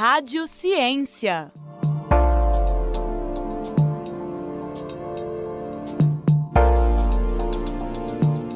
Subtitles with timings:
[0.00, 1.50] Rádio Ciência.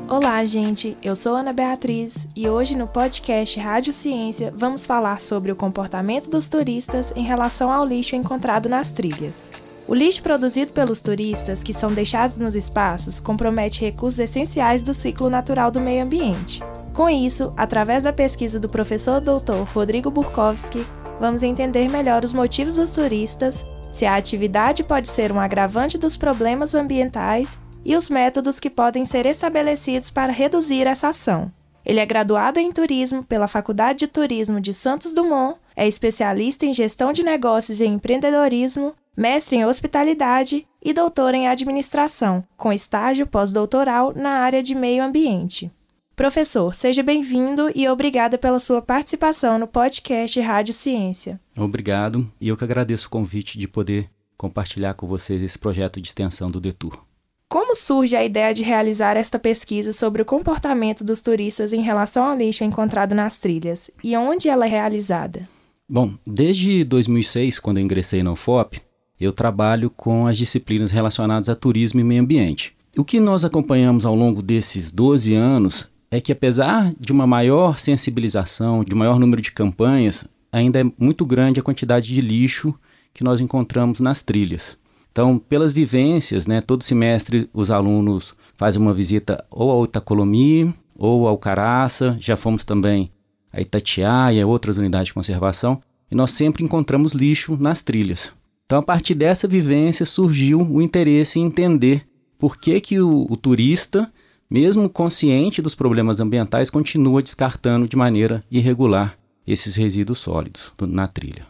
[0.08, 0.96] Olá, gente.
[1.02, 6.31] Eu sou Ana Beatriz e hoje no podcast Rádio Ciência vamos falar sobre o comportamento
[6.31, 9.51] dos turistas em relação ao lixo encontrado nas trilhas.
[9.88, 15.29] O lixo produzido pelos turistas, que são deixados nos espaços, compromete recursos essenciais do ciclo
[15.29, 16.62] natural do meio ambiente.
[16.95, 20.87] Com isso, através da pesquisa do professor doutor Rodrigo Burkowski,
[21.23, 26.16] vamos entender melhor os motivos dos turistas, se a atividade pode ser um agravante dos
[26.16, 31.52] problemas ambientais e os métodos que podem ser estabelecidos para reduzir essa ação.
[31.86, 36.74] Ele é graduado em turismo pela Faculdade de Turismo de Santos Dumont, é especialista em
[36.74, 44.12] gestão de negócios e empreendedorismo, mestre em hospitalidade e doutor em administração, com estágio pós-doutoral
[44.12, 45.70] na área de meio ambiente.
[46.14, 51.40] Professor, seja bem-vindo e obrigada pela sua participação no podcast Rádio Ciência.
[51.56, 56.08] Obrigado, e eu que agradeço o convite de poder compartilhar com vocês esse projeto de
[56.08, 57.02] extensão do Detour.
[57.48, 62.24] Como surge a ideia de realizar esta pesquisa sobre o comportamento dos turistas em relação
[62.24, 65.48] ao lixo encontrado nas trilhas e onde ela é realizada?
[65.88, 68.80] Bom, desde 2006, quando eu ingressei na UFOP,
[69.19, 72.74] eu trabalho com as disciplinas relacionadas a turismo e meio ambiente.
[72.97, 77.78] O que nós acompanhamos ao longo desses 12 anos é que, apesar de uma maior
[77.78, 82.74] sensibilização, de um maior número de campanhas, ainda é muito grande a quantidade de lixo
[83.14, 84.77] que nós encontramos nas trilhas.
[85.10, 91.27] Então, pelas vivências, né, todo semestre os alunos fazem uma visita ou ao Itacolomi ou
[91.27, 93.10] ao Caraça, já fomos também
[93.50, 98.34] a Itatiaia e outras unidades de conservação, e nós sempre encontramos lixo nas trilhas.
[98.66, 102.06] Então, a partir dessa vivência surgiu o interesse em entender
[102.38, 104.12] por que, que o, o turista,
[104.53, 111.47] mesmo consciente dos problemas ambientais, continua descartando de maneira irregular esses resíduos sólidos na trilha.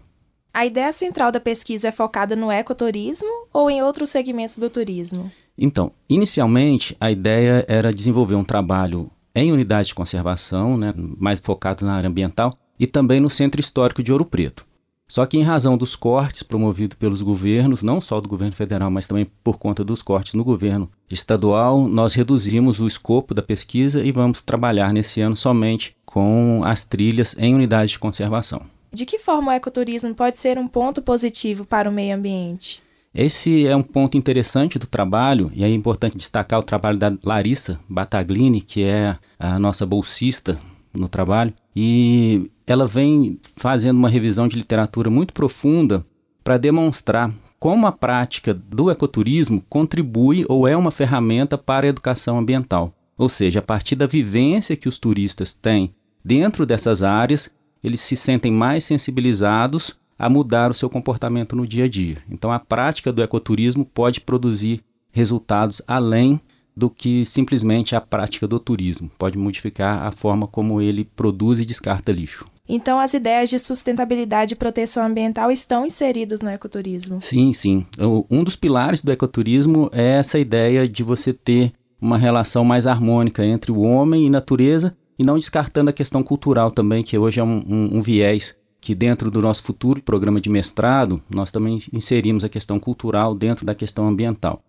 [0.55, 5.33] A ideia central da pesquisa é focada no ecoturismo ou em outros segmentos do turismo?
[5.59, 11.84] Então, inicialmente, a ideia era desenvolver um trabalho em unidade de conservação, né, mais focado
[11.84, 14.65] na área ambiental, e também no Centro Histórico de Ouro Preto.
[15.09, 19.06] Só que, em razão dos cortes promovidos pelos governos, não só do governo federal, mas
[19.06, 24.11] também por conta dos cortes no governo estadual, nós reduzimos o escopo da pesquisa e
[24.11, 28.62] vamos trabalhar nesse ano somente com as trilhas em unidade de conservação.
[28.93, 32.83] De que forma o ecoturismo pode ser um ponto positivo para o meio ambiente?
[33.15, 37.79] Esse é um ponto interessante do trabalho, e é importante destacar o trabalho da Larissa
[37.89, 40.59] Bataglini, que é a nossa bolsista
[40.94, 46.05] no trabalho, e ela vem fazendo uma revisão de literatura muito profunda
[46.43, 52.37] para demonstrar como a prática do ecoturismo contribui ou é uma ferramenta para a educação
[52.37, 52.93] ambiental.
[53.17, 58.17] Ou seja, a partir da vivência que os turistas têm dentro dessas áreas, eles se
[58.17, 62.17] sentem mais sensibilizados a mudar o seu comportamento no dia a dia.
[62.28, 66.41] Então, a prática do ecoturismo pode produzir resultados além
[66.77, 69.09] do que simplesmente a prática do turismo.
[69.17, 72.44] Pode modificar a forma como ele produz e descarta lixo.
[72.69, 77.21] Então, as ideias de sustentabilidade e proteção ambiental estão inseridas no ecoturismo?
[77.21, 77.84] Sim, sim.
[78.31, 83.45] Um dos pilares do ecoturismo é essa ideia de você ter uma relação mais harmônica
[83.45, 87.45] entre o homem e natureza e não descartando a questão cultural também, que hoje é
[87.45, 92.43] um, um, um viés que dentro do nosso futuro programa de mestrado, nós também inserimos
[92.43, 94.61] a questão cultural dentro da questão ambiental.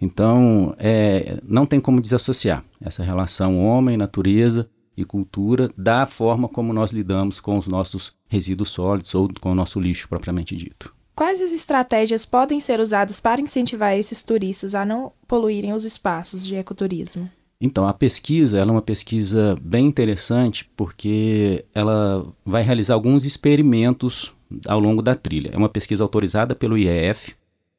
[0.00, 4.68] Então, é, não tem como desassociar essa relação homem, natureza
[5.00, 9.54] e cultura da forma como nós lidamos com os nossos resíduos sólidos ou com o
[9.54, 10.92] nosso lixo propriamente dito.
[11.14, 16.46] Quais as estratégias podem ser usadas para incentivar esses turistas a não poluírem os espaços
[16.46, 17.28] de ecoturismo?
[17.60, 24.32] Então, a pesquisa é uma pesquisa bem interessante porque ela vai realizar alguns experimentos
[24.66, 25.50] ao longo da trilha.
[25.52, 27.34] É uma pesquisa autorizada pelo IEF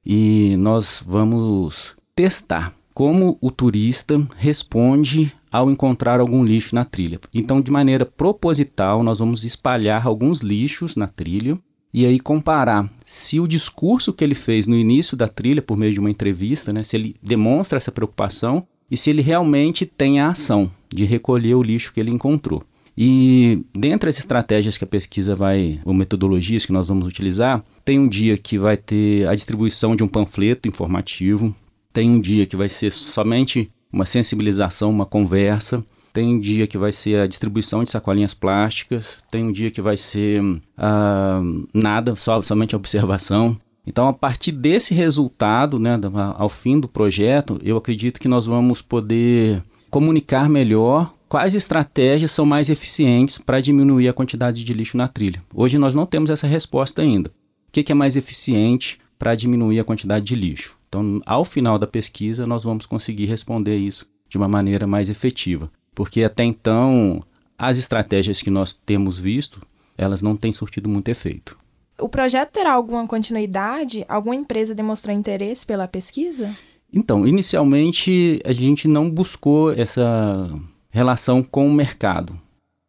[0.05, 7.19] e nós vamos testar como o turista responde ao encontrar algum lixo na trilha.
[7.33, 11.57] Então, de maneira proposital, nós vamos espalhar alguns lixos na trilha
[11.93, 15.93] e aí comparar se o discurso que ele fez no início da trilha, por meio
[15.93, 20.27] de uma entrevista, né, se ele demonstra essa preocupação e se ele realmente tem a
[20.27, 22.63] ação de recolher o lixo que ele encontrou.
[22.97, 27.97] E dentre as estratégias que a pesquisa vai, ou metodologias que nós vamos utilizar, tem
[27.97, 31.55] um dia que vai ter a distribuição de um panfleto informativo,
[31.93, 35.83] tem um dia que vai ser somente uma sensibilização, uma conversa,
[36.13, 39.81] tem um dia que vai ser a distribuição de sacolinhas plásticas, tem um dia que
[39.81, 43.59] vai ser uh, nada, só, somente a observação.
[43.85, 45.99] Então, a partir desse resultado, né,
[46.35, 52.45] ao fim do projeto, eu acredito que nós vamos poder comunicar melhor quais estratégias são
[52.45, 55.43] mais eficientes para diminuir a quantidade de lixo na trilha.
[55.53, 57.29] Hoje nós não temos essa resposta ainda.
[57.29, 60.78] O que, que é mais eficiente para diminuir a quantidade de lixo?
[60.89, 65.71] Então, ao final da pesquisa, nós vamos conseguir responder isso de uma maneira mais efetiva,
[65.93, 67.23] porque até então
[67.57, 69.61] as estratégias que nós temos visto,
[69.97, 71.57] elas não têm surtido muito efeito.
[71.99, 74.05] O projeto terá alguma continuidade?
[74.07, 76.55] Alguma empresa demonstrou interesse pela pesquisa?
[76.91, 80.49] Então, inicialmente a gente não buscou essa
[80.89, 82.39] relação com o mercado.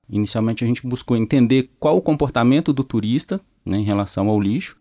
[0.08, 4.79] Inicialmente a gente buscou entender qual o comportamento do turista né, em relação ao lixo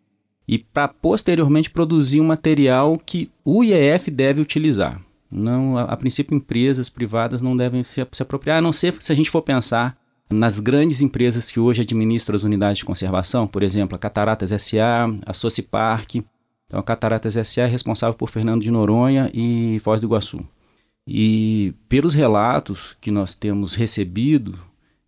[0.50, 5.00] e para posteriormente produzir um material que o IEF deve utilizar.
[5.30, 9.12] Não, a, a princípio, empresas privadas não devem se, se apropriar, a não ser se
[9.12, 9.96] a gente for pensar
[10.28, 15.06] nas grandes empresas que hoje administram as unidades de conservação, por exemplo, a Cataratas SA,
[15.24, 16.16] a Socipark.
[16.66, 20.44] Então, a Cataratas SA é responsável por Fernando de Noronha e Foz do Iguaçu.
[21.07, 24.57] E pelos relatos que nós temos recebido,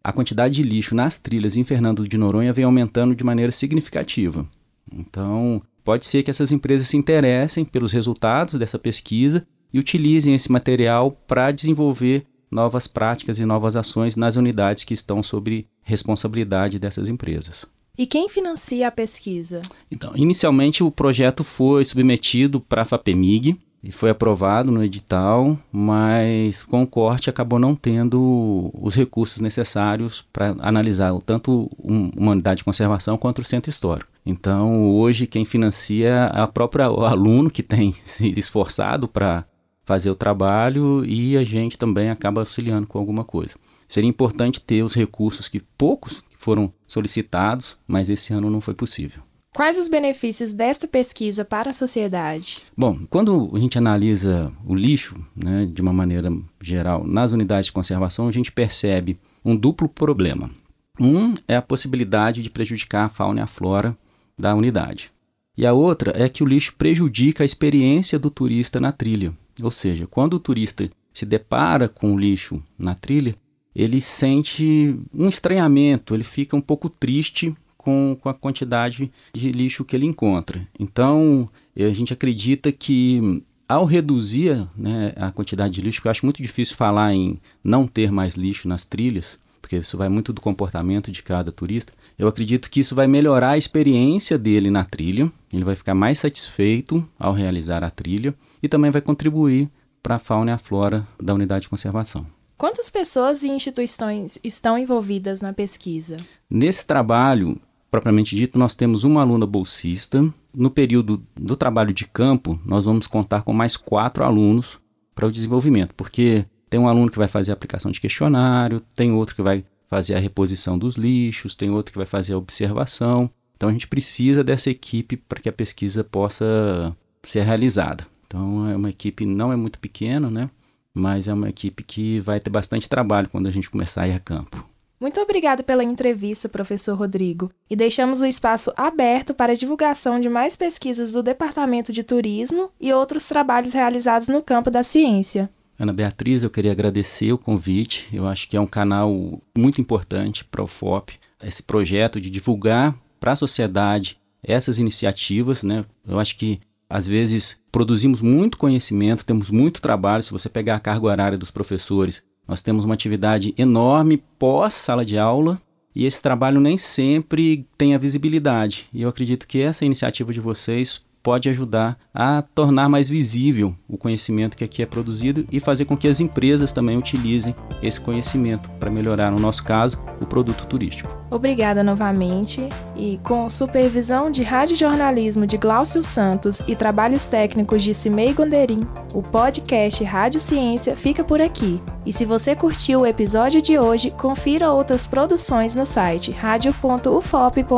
[0.03, 4.45] a quantidade de lixo nas trilhas em Fernando de Noronha vem aumentando de maneira significativa.
[4.91, 10.51] Então, pode ser que essas empresas se interessem pelos resultados dessa pesquisa e utilizem esse
[10.51, 17.07] material para desenvolver novas práticas e novas ações nas unidades que estão sob responsabilidade dessas
[17.07, 17.65] empresas.
[17.97, 19.61] E quem financia a pesquisa?
[19.89, 26.61] Então, inicialmente o projeto foi submetido para a FAPEMIG e foi aprovado no edital, mas
[26.63, 32.63] com o corte acabou não tendo os recursos necessários para analisar tanto uma unidade de
[32.63, 34.11] conservação quanto o centro histórico.
[34.23, 39.45] Então, hoje quem financia é a própria o aluno que tem se esforçado para
[39.83, 43.55] fazer o trabalho e a gente também acaba auxiliando com alguma coisa.
[43.87, 49.23] Seria importante ter os recursos que poucos foram solicitados, mas esse ano não foi possível.
[49.53, 52.61] Quais os benefícios desta pesquisa para a sociedade?
[52.75, 56.31] Bom, quando a gente analisa o lixo, né, de uma maneira
[56.61, 60.49] geral, nas unidades de conservação, a gente percebe um duplo problema.
[60.97, 63.97] Um é a possibilidade de prejudicar a fauna e a flora
[64.39, 65.11] da unidade.
[65.57, 69.33] E a outra é que o lixo prejudica a experiência do turista na trilha.
[69.61, 73.35] Ou seja, quando o turista se depara com o lixo na trilha,
[73.75, 79.83] ele sente um estranhamento, ele fica um pouco triste com, com a quantidade de lixo
[79.83, 80.65] que ele encontra.
[80.79, 86.41] Então, a gente acredita que ao reduzir né, a quantidade de lixo, eu acho muito
[86.41, 91.11] difícil falar em não ter mais lixo nas trilhas, porque isso vai muito do comportamento
[91.11, 91.93] de cada turista.
[92.19, 96.19] Eu acredito que isso vai melhorar a experiência dele na trilha, ele vai ficar mais
[96.19, 99.69] satisfeito ao realizar a trilha e também vai contribuir
[100.03, 102.25] para a fauna e a flora da unidade de conservação.
[102.61, 106.17] Quantas pessoas e instituições estão envolvidas na pesquisa?
[106.47, 107.59] Nesse trabalho,
[107.91, 110.33] propriamente dito, nós temos uma aluna bolsista.
[110.53, 114.79] No período do trabalho de campo, nós vamos contar com mais quatro alunos
[115.13, 119.11] para o desenvolvimento, porque tem um aluno que vai fazer a aplicação de questionário, tem
[119.11, 123.29] outro que vai fazer a reposição dos lixos, tem outro que vai fazer a observação.
[123.57, 128.07] Então a gente precisa dessa equipe para que a pesquisa possa ser realizada.
[128.25, 130.49] Então é uma equipe não é muito pequena, né?
[130.93, 134.13] Mas é uma equipe que vai ter bastante trabalho quando a gente começar a ir
[134.13, 134.70] a campo.
[135.01, 140.29] Muito obrigada pela entrevista, professor Rodrigo, e deixamos o espaço aberto para a divulgação de
[140.29, 145.49] mais pesquisas do Departamento de Turismo e outros trabalhos realizados no campo da ciência.
[145.79, 148.07] Ana Beatriz, eu queria agradecer o convite.
[148.13, 152.95] Eu acho que é um canal muito importante para o FOP, esse projeto de divulgar
[153.19, 155.83] para a sociedade essas iniciativas, né?
[156.07, 160.21] Eu acho que às vezes produzimos muito conhecimento, temos muito trabalho.
[160.21, 165.05] Se você pegar a carga horária dos professores, nós temos uma atividade enorme pós sala
[165.05, 165.57] de aula
[165.95, 168.89] e esse trabalho nem sempre tem a visibilidade.
[168.93, 173.97] E eu acredito que essa iniciativa de vocês pode ajudar a tornar mais visível o
[173.97, 178.69] conhecimento que aqui é produzido e fazer com que as empresas também utilizem esse conhecimento
[178.71, 181.20] para melhorar, no nosso caso, o produto turístico.
[181.31, 187.93] Obrigada novamente e com supervisão de rádio jornalismo de Glaucio Santos e trabalhos técnicos de
[187.93, 191.81] Cimei Gonderim, o podcast Rádio Ciência fica por aqui.
[192.05, 197.71] E se você curtiu o episódio de hoje, confira outras produções no site radio.ufop.br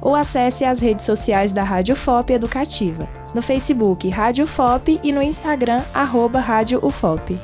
[0.00, 5.20] ou acesse as redes sociais da Rádio FOP Educativa, no Facebook Rádio FOP e no
[5.20, 7.36] Instagram arroba Rádio UFOP.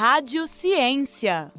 [0.00, 1.52] Rádio Ciência.